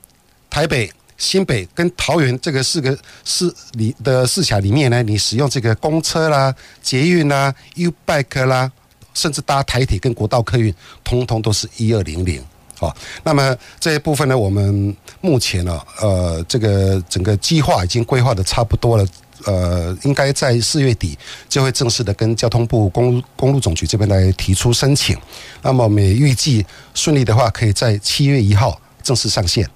[0.51, 8.73] 台北、新北跟桃园这个四个市里的市辖里面呢，你使用这个公车啦、捷运啦、U-Bike 啦。
[9.19, 12.41] 甚至搭台铁跟国道客运，通通都是一二零零
[12.79, 12.97] 好。
[13.25, 19.05] 那么这一部分呢，我们目前呢，呃，这个整个计划已经规划的差不多了，
[19.45, 25.19] 呃，应该在四月底就会正式的跟交通部公公路总局这边来提出申请。
[25.63, 29.69] 那么我们也预计顺利的话，可以在七月一号正式上线。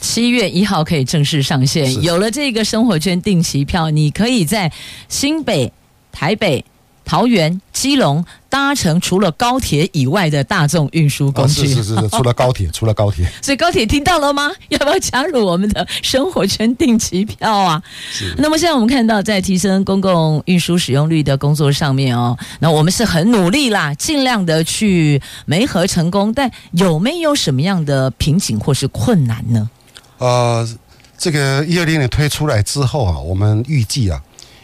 [0.00, 4.72] 七月一号可以正式上线，有了这个生活圈定期票，你可以在
[5.08, 5.72] 新北、
[6.10, 6.64] 台北。
[7.04, 13.26] 桃园、基隆搭乘除了高铁以外的大众运输工具，哦、是是是， 除了高铁，除了高铁。
[13.40, 14.52] 所以高铁听到了吗？
[14.68, 17.82] 要不要加入我们的生活圈定期票啊？
[18.10, 18.34] 是。
[18.36, 26.30] 那么现在我们看到，在提升公共运输使用率的工作上面哦，那我们是很努力啦，尽量的去没合成功。
[26.34, 29.70] 但有没有什么样的瓶颈或是困难呢？
[30.18, 30.68] 呃，
[31.16, 34.20] 这个一二零零推出来之后啊，我们预计啊。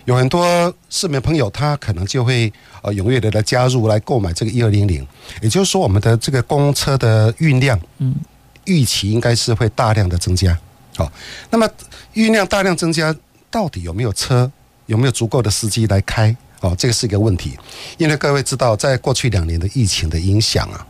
[0.08, 5.06] 有很多市民朋友，他可能就会呃踊跃的来加入来购买这个一二零零，
[5.42, 8.14] 也就是说，我们的这个公车的运量，嗯，
[8.64, 10.58] 预期应该是会大量的增加。
[10.96, 11.12] 好，
[11.50, 11.68] 那么
[12.14, 13.14] 运量大量增加，
[13.50, 14.50] 到底有没有车，
[14.86, 16.34] 有没有足够的司机来开？
[16.60, 17.58] 哦，这个是一个问题。
[17.98, 20.86] 因为各位知道，在过去两年的疫情的影响啊，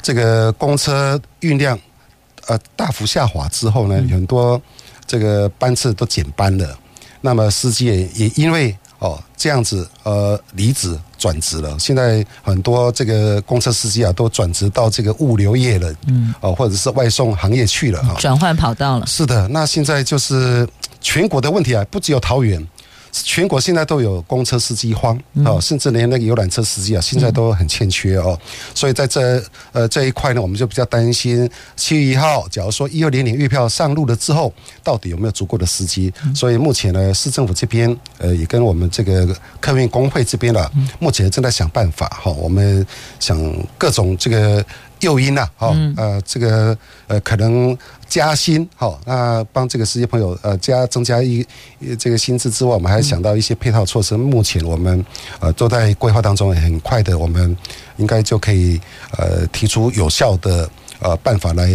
[0.00, 1.76] 这个公车运量
[2.46, 4.62] 呃大幅下滑之后呢，很多
[5.04, 6.78] 这个班次都减班了。
[7.20, 19.06] 那么司机也也因为哦这样子呃离职转职了，现在很多这个公车司机啊都转职到这个物流业了，嗯，哦或者是外送行业去了啊，转换跑道了。
[19.06, 20.66] 是的，那现在就是
[21.00, 22.66] 全国的问题啊，不只有桃园。
[23.24, 28.38] 全国现在都有公车司机荒哦，甚至连那个游览车司机啊，现在都很欠缺哦。
[28.74, 34.52] 所以在这呃这一块呢，我们就比较担心七月一号，假如说一二零零月票上路了之后，
[34.82, 36.12] 到底有没有足够的司机？
[36.34, 42.30] 所以目前呢，市政府这边呃也跟我们这个客运工会这边了，目前正在想办法哈。
[42.32, 42.86] 我们
[43.18, 43.38] 想
[43.78, 44.64] 各种这个。
[45.00, 47.76] 诱因呐，好，呃，这个呃，可能
[48.08, 51.46] 加薪，好，那帮这个司机朋友呃加增加一
[51.98, 54.16] 这个薪资之外，我们还想到一些配套措施。
[54.16, 55.04] 目前我们
[55.38, 57.56] 呃都在规划当中，很快的，我们
[57.98, 58.80] 应该就可以
[59.18, 60.68] 呃提出有效的
[61.00, 61.68] 呃办法来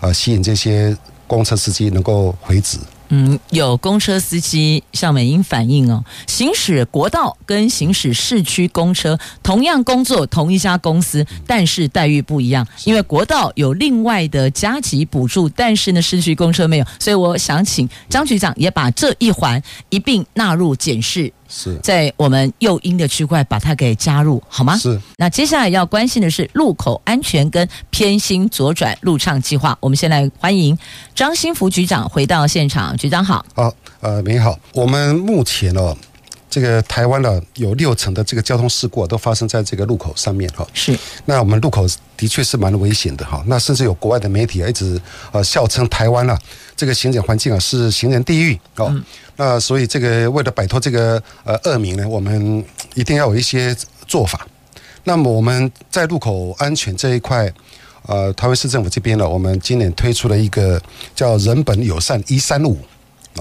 [0.00, 0.94] 呃吸引这些
[1.26, 2.78] 公车司机能够回职。
[3.08, 12.66] 嗯，有公车司机向美英反映哦，行驶国道跟行驶市区公车同样工作同一家公司，但是待遇不一样。
[12.84, 16.86] 因为国道有另外的加急补助，但是呢，市区公车没有。
[16.98, 21.32] 所以我想请张局长也把这一环一并纳入检视。
[21.48, 24.76] 是在我们诱因的区块把它给加入好吗？
[24.76, 25.00] 是。
[25.16, 29.76] 那接下来要关心的是路口安全跟偏心左转路畅计划。
[29.80, 30.76] 我们先来欢迎
[31.14, 32.96] 张新福局长回到现场。
[32.96, 33.44] 局长好。
[33.54, 34.58] 好，呃，您好。
[34.72, 35.96] 我们目前哦，
[36.48, 40.66] 这个台湾呢有六成的这个交通事故都发生在这个路口上面哈。
[40.72, 40.98] 是。
[41.24, 43.42] 那我们路口的确是蛮危险的哈。
[43.46, 45.00] 那甚至有国外的媒体啊一直
[45.32, 46.38] 呃笑称台湾啊
[46.74, 48.86] 这个行驶环境啊是行人地狱哦。
[48.90, 49.04] 嗯
[49.38, 54.46] 那所以这个为了摆脱这个呃恶名呢，我们一定要有一些做法。
[55.04, 57.52] 那么我们在路口安全这一块，
[58.06, 60.80] 呃，台湾市政府这边呢，我们今年推出了一个
[61.14, 62.78] 叫“人本友善一三五”。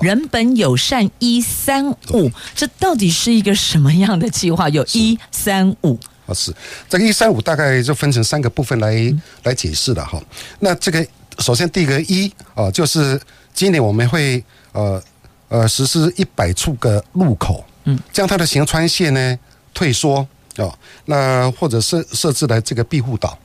[0.01, 4.67] 人本友善一三五，这到底是一个什么样的计划？
[4.69, 5.99] 有一三五。
[6.27, 6.53] 啊，是。
[6.89, 10.21] 这个一三五大概就分成三个部分来、嗯、来解释了哈。
[10.59, 11.05] 那这个
[11.39, 13.19] 首先第一个一啊，就是
[13.53, 15.01] 今年我们会呃。
[15.47, 19.39] 呃，实施一百处个路口，嗯，将它的行穿线呢
[19.75, 20.27] 退缩
[20.57, 23.37] 哦，那或者是设置了这个庇护岛，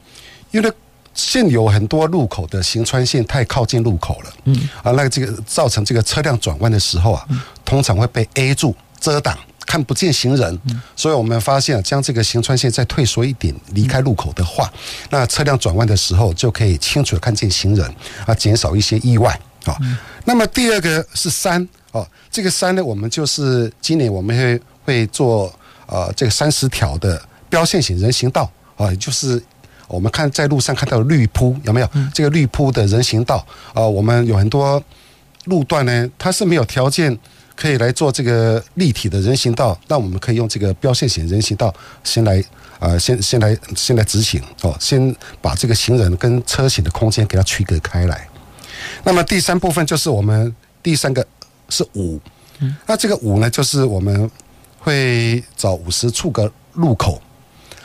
[0.51, 0.73] 因为
[1.21, 7.27] 现有很多路口的行穿线太靠近路口了，嗯，啊，那这个造成这个车辆转弯的时候啊，
[7.65, 10.59] 通常会被 A 住遮挡看不见行人，
[10.97, 14.73] 所以我们发现将这个行穿线再退缩一点，离开路口的话，
[15.11, 17.95] 那车辆转弯的时候就可以清楚的看见行人
[18.27, 19.77] 啊，减少一些意外啊。
[20.25, 25.53] 那么第二个是三哦，这个三呢，我们就是今年我们会会做
[25.87, 29.43] 呃这个三十条的标线型人行道啊，就是。
[29.91, 31.89] 我们看在路上看到绿铺有没有？
[32.15, 33.37] 这个绿铺的人行道
[33.75, 34.81] 啊、呃，我们有很多
[35.47, 37.19] 路段呢，它是没有条件
[37.57, 41.75] 可以来做这个立体的人行道，那我们可以用这个标线型人行道
[42.05, 42.39] 先来
[42.79, 48.29] 啊、呃，先先来先来执行哦，先把这个行人跟车行的空间给它区隔开来。
[49.03, 51.27] 那么第三部分就是我们第三个
[51.69, 52.21] 是五，
[52.87, 54.31] 那这个五呢，就是我们
[54.79, 57.21] 会找五十处个路口，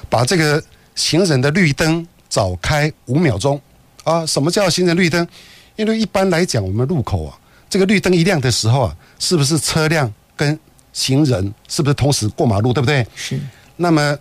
[0.08, 0.64] 把这个。
[0.96, 3.62] 行人的绿灯早开五秒钟
[4.04, 4.26] 啊！
[4.26, 5.28] 什么叫行人绿灯？
[5.76, 7.38] 因为一般来讲，我们路口啊，
[7.70, 10.58] 这个绿灯一亮的时候啊，是不是车辆跟
[10.94, 13.06] 行人是不是同时过马路，对不对？
[13.16, 13.40] 是。
[13.76, 14.18] 那么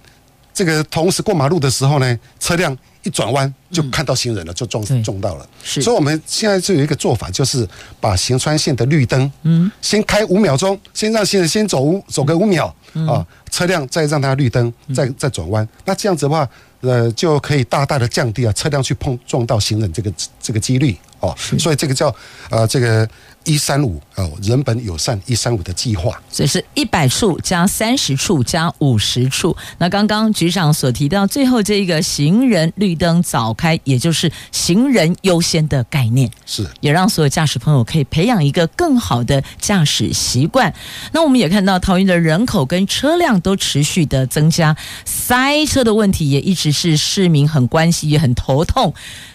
[0.54, 5.46] 这个同时过马路的时候呢，车辆一转弯就看到行人了，嗯、就撞撞到了。
[5.62, 5.82] 是。
[5.82, 7.68] 所以我们现在就有一个做法，就是
[8.00, 12.74] 把行穿线的绿灯，嗯，先开五秒钟，先让行人先走走个五秒。
[13.08, 16.48] 啊，车辆再让它绿灯，再再转弯，那这样子的话，
[16.80, 21.34] 呃，就可以大大的降低啊车辆去碰撞到行人这个这个几率哦。
[21.58, 22.14] 所以这个叫
[22.50, 23.08] 呃这个。
[23.44, 29.56] 一三五哦，人本友善一三五的计划，所以是一百处加三十处加五十处。
[29.78, 40.72] 那刚刚局长所提到最后这一个行人绿灯早开，也就是行人优先的概念，是也让所有驾驶朋友可以培养一个更好的驾驶习惯。
[41.12, 48.94] 那我们也看到桃园的人口跟车辆都持续的增加，塞车的问题也一直是市民很关心也很头痛。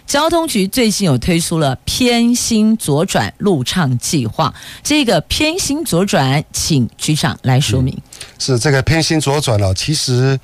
[0.09, 4.51] 交通局最近有推出了偏心左转路畅计划，
[4.81, 7.95] 这个偏心左转，请局长来说明。
[8.39, 10.39] 是这个偏心左转哦，其实，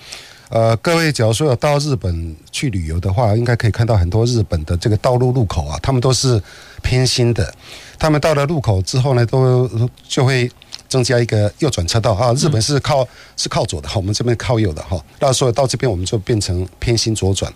[0.50, 6.40] 呃，各位假如说有到日本去旅游的话，应该可以看到很多日本的这个道路路口啊，他们都是
[6.84, 7.52] 偏心的，
[7.98, 9.68] 他们到了路口之后呢，都
[10.08, 10.48] 就会。
[10.96, 12.34] 增加一个右转车道啊！
[12.36, 14.98] 日本是靠、嗯、是靠左的，我们这边靠右的哈。
[15.20, 17.54] 那所以到这边我们就变成偏心左转，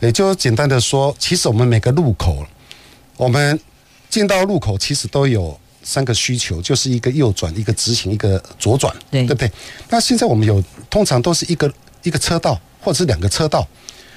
[0.00, 2.44] 也就简单的说，其实我们每个路口，
[3.16, 3.58] 我们
[4.10, 9.50] 进到路口其实都有三个需求，就是一个右转、一个直行、一个左转，对对不对？
[9.88, 11.72] 那现在我们有通常都是一个
[12.02, 13.66] 一个车道或者是两个车道，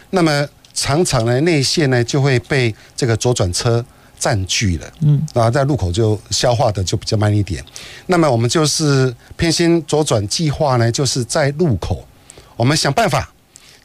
[0.10, 3.86] 那么常常呢内线呢就会被这个左转车。
[4.20, 7.64] 占据了，嗯，啊，在路口就消化的就比较慢一点。
[8.08, 12.04] 那么我们就是偏心左转计划呢，就是在路口，
[12.56, 13.32] 我们想办法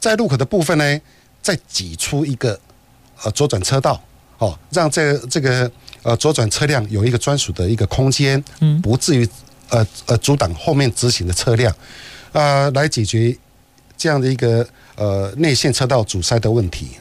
[0.00, 1.00] 在路口的部分呢，
[1.42, 2.58] 再挤出一个
[3.22, 4.02] 呃左转车道，
[4.38, 5.70] 哦，让这、这个
[6.02, 9.28] 呃左转车辆有一个专属的一个空间，嗯，不至于
[9.68, 11.70] 呃呃阻挡后面直行的车辆，
[12.32, 13.36] 啊、呃，来解决
[13.98, 14.66] 这样的一个
[14.96, 16.92] 呃内线车道阻塞的问题。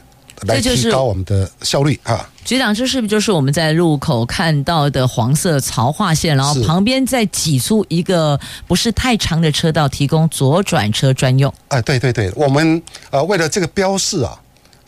[0.46, 2.28] 来提高我们的效率啊！
[2.44, 11.52] 局长，这是不是就是我们在路口看到的黄色槽化线，然后旁边再挤出一个不是太长的车道，提供左转车专用？
[11.68, 14.40] 啊，对对对，我们呃为了这个标示啊，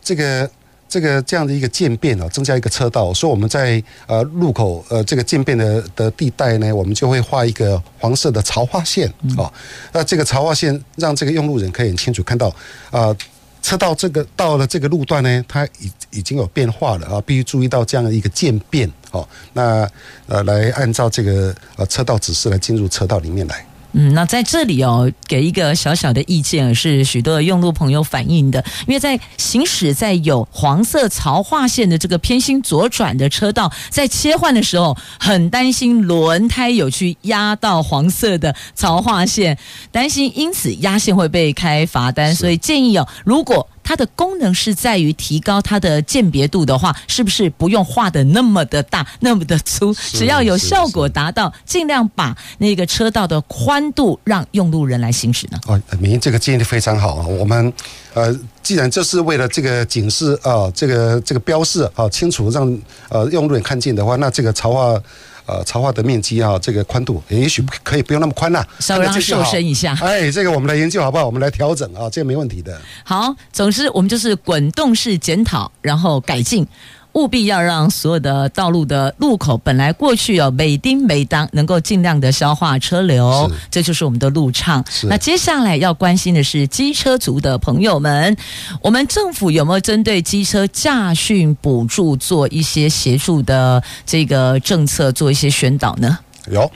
[0.03, 0.51] 这个
[0.89, 9.53] 这个这样的一个渐变啊，增加一个车道，所以我们在呃路口呃这个渐变的的地带呢，我们就会画一个黄色的槽化线啊。
[9.93, 12.49] 那这个槽化线让这个用路人可以很清楚看到
[12.91, 13.07] 啊。
[13.07, 13.17] 呃
[13.65, 19.27] 车道这个到了这个路段呢，它已已经有变化了啊，必须注意到这样的一个渐变哦。
[19.55, 19.89] 那
[20.27, 23.67] 呃，来按照这个呃车道指示来进入车道里面来。
[23.97, 39.57] 嗯，那在这里哦，给一个小小的意见，是许多的用路朋友反映的，因为在行驶在有黄色槽化线的这个偏心左转的车道，在切换的时候，很担心轮胎有去压到黄色的槽化线，
[39.93, 49.95] 担心因此压线会被开罚单，所以建议哦，如果它的功能是在于提高它的鉴别度的话，是不是不用画的那么的大， 那么的粗？
[49.95, 55.61] 只要有效果达到，尽量把那个车道的宽度让用路人来行驶呢？
[55.67, 57.27] 哦，明这个建议非常好啊！
[57.27, 57.73] 我们
[58.15, 62.67] 呃，既然这是为了这个警示啊，这个这个标示啊清楚让
[63.11, 64.99] 呃用路人看见的话，那这个潮化。
[65.47, 69.97] 呃，槽化的面积啊，这个宽度也许可以不用那么宽了，稍微瘦身一下。
[70.01, 71.27] 哎，这个我们来研究好不好？
[71.27, 72.81] 我们来调整啊，这个没问题的。
[73.05, 76.67] 好，总之我们就是滚动式检讨，然后改进。
[77.15, 84.85] 务必要让所有的道路的路口本来过去有每丁每当能够尽量的消化车流，这就是我们的路畅。
[85.05, 88.37] 那接下来要关心的是机车族的朋友们，
[88.81, 96.19] 我们政府有没有针对机车驾训补助做一些协助的这个政策，做一些宣导呢？
[96.51, 96.71] 有，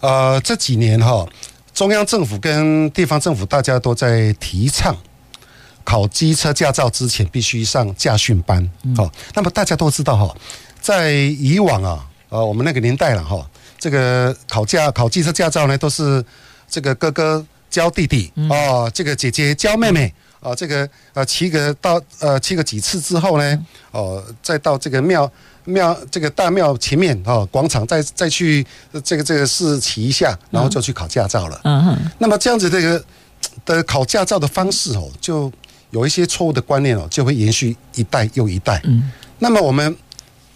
[0.00, 1.26] 呃，这几年哈。
[1.72, 4.96] 中央政府跟地方政府大家都在提倡，
[5.88, 8.62] 考机车驾照之前必须上驾训班。
[8.94, 10.36] 好、嗯，那么大家都知道哈，
[10.82, 16.22] 在以往啊，呃，我们那个年代了哈，这个考驾考机车驾照呢，都是
[16.68, 20.12] 这个哥哥教弟弟哦，这个姐姐教妹妹。
[20.40, 25.28] 啊，这个呃，骑个到呃，骑个几次之后呢，哦，再到这个庙
[25.64, 28.64] 庙这个大庙前面哦，广场再再去
[29.02, 31.60] 这个这个试骑一下，然后就去考驾照了。
[31.64, 31.98] 嗯哼。
[32.18, 33.04] 那么这样子这个
[33.66, 35.52] 的考驾照的方式哦，就
[35.90, 38.80] 有一些错误的观念哦，就会延续一代又一代。
[38.84, 39.10] 嗯。
[39.38, 39.96] 那么我们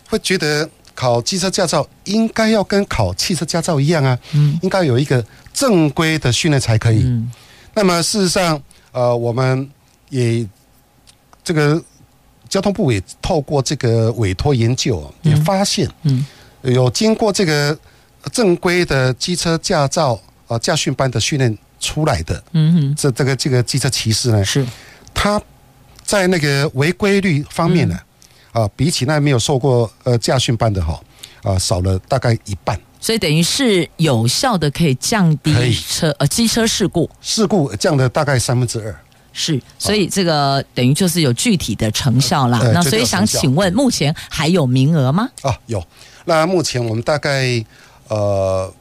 [0.08, 7.02] 会觉得考机车驾照应该要跟考汽车驾照一样啊，嗯，应该有一个正规的训练才可以。
[7.02, 7.30] 嗯。
[7.74, 8.60] 那么事实上。
[8.94, 9.66] 呃，我们
[10.10, 10.46] 也
[11.42, 11.82] 这个
[12.46, 16.26] 交通部也透过这个委托研究，也发现，嗯，
[16.60, 17.74] 有经过这个
[18.30, 24.62] 正规的机车驾照啊驾训班的训练出来的，嗯哼，这这个这个机车骑士呢，是
[25.14, 25.40] 他
[26.04, 27.98] 在那个违规率方面呢，
[28.52, 31.00] 啊，比起那没有受过呃驾训班的哈，
[31.42, 32.78] 啊，少了大概一半。
[33.00, 38.96] 所以等于是有效的，可以降低车呃机车事故，事故降了大概三分之二。
[39.32, 42.60] 是，所以这个等于就是有具体的成效啦。
[42.74, 45.28] 那所以想请问，目前还有名额吗？
[45.40, 45.82] 啊，有。
[46.26, 47.64] 那目前我们大概
[48.08, 48.72] 呃，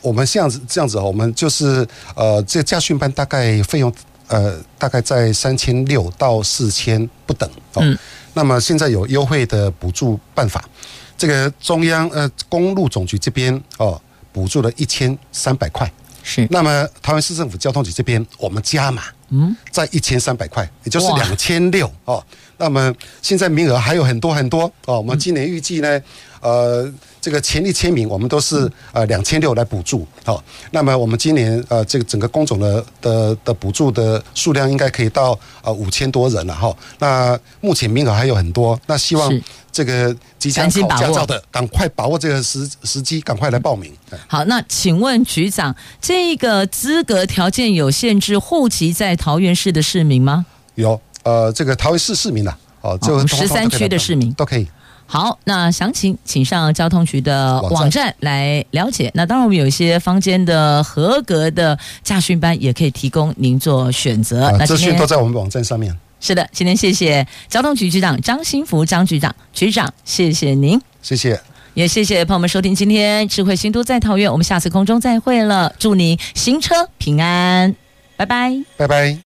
[0.00, 3.92] 我们这样子这样子，我们就是呃，这驾训班大概费用
[4.32, 7.48] 呃，大概在三千六到四千不等。
[7.76, 7.96] 嗯。
[8.34, 10.64] 那么现在有优惠的补助办法。
[11.18, 14.00] 这个中央呃公路总局这边哦，
[14.32, 15.90] 补助了一千三百块，
[16.22, 16.48] 是。
[16.50, 22.24] 那么台湾市政府交通局这边我们加码，嗯，在一千三百块，也就是两千六哦。
[22.58, 24.98] 那么现在名额还有很多很多哦。
[24.98, 26.00] 我们今年预计呢，
[26.40, 30.42] 呃，这个潜力签名我们都是呃两千六来补助哦。
[30.70, 36.74] 那么我们今年呃这个整个工种的的的补助的数量应该可以到呃五千多人了哈。
[36.98, 39.32] 那目前名额还有很多，那希望。
[39.72, 43.90] 这个即将考驾照的，赶快把握这个时时机，赶快来报名。
[44.26, 50.44] 好，那请问局长，这个资格条件有限制，户籍在桃园市的市民吗？
[50.74, 54.66] 有，呃，这个桃园市市民的，哦，就十三区的市民都可以。
[55.04, 59.10] 好，那详情请上交通局的网站来了解。
[59.14, 64.50] 那当然，我们有一些坊间的合格的驾训班，也可以提供您做选择。
[64.58, 65.94] 那资讯都在我们网站上面。
[66.18, 71.38] 是的，今天谢谢交通局局长张新福张局长，局长，谢谢您，谢谢，
[71.74, 77.74] 也谢谢朋友们收听今天智慧新都在桃园，我们下次空中再会了，祝您行车平安，
[78.16, 79.31] 拜拜，拜拜。